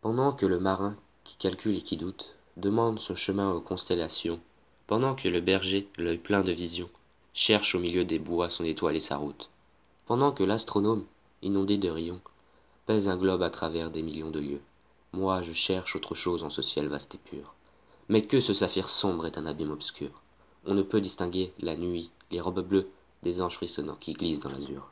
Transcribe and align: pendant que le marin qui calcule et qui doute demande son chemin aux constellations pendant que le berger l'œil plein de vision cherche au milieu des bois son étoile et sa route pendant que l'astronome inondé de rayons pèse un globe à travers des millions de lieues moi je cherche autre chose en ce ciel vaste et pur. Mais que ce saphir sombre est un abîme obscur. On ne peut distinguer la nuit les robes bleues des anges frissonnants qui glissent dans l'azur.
pendant 0.00 0.32
que 0.32 0.46
le 0.46 0.58
marin 0.58 0.96
qui 1.24 1.36
calcule 1.36 1.76
et 1.76 1.82
qui 1.82 1.96
doute 1.96 2.34
demande 2.56 2.98
son 2.98 3.14
chemin 3.14 3.52
aux 3.52 3.60
constellations 3.60 4.40
pendant 4.86 5.14
que 5.14 5.28
le 5.28 5.40
berger 5.40 5.88
l'œil 5.96 6.18
plein 6.18 6.42
de 6.42 6.52
vision 6.52 6.88
cherche 7.34 7.74
au 7.74 7.78
milieu 7.78 8.04
des 8.04 8.18
bois 8.18 8.50
son 8.50 8.64
étoile 8.64 8.96
et 8.96 9.00
sa 9.00 9.16
route 9.16 9.50
pendant 10.06 10.32
que 10.32 10.44
l'astronome 10.44 11.04
inondé 11.42 11.78
de 11.78 11.88
rayons 11.88 12.20
pèse 12.86 13.08
un 13.08 13.16
globe 13.16 13.42
à 13.42 13.50
travers 13.50 13.90
des 13.90 14.02
millions 14.02 14.30
de 14.30 14.40
lieues 14.40 14.62
moi 15.12 15.42
je 15.42 15.52
cherche 15.52 15.96
autre 15.96 16.14
chose 16.14 16.42
en 16.44 16.50
ce 16.50 16.62
ciel 16.62 16.88
vaste 16.88 17.14
et 17.14 17.18
pur. 17.18 17.54
Mais 18.08 18.22
que 18.22 18.40
ce 18.40 18.52
saphir 18.52 18.90
sombre 18.90 19.26
est 19.26 19.38
un 19.38 19.46
abîme 19.46 19.70
obscur. 19.70 20.10
On 20.66 20.74
ne 20.74 20.82
peut 20.82 21.00
distinguer 21.00 21.52
la 21.60 21.76
nuit 21.76 22.10
les 22.30 22.40
robes 22.40 22.66
bleues 22.66 22.88
des 23.22 23.40
anges 23.40 23.54
frissonnants 23.54 23.96
qui 23.98 24.12
glissent 24.12 24.40
dans 24.40 24.50
l'azur. 24.50 24.90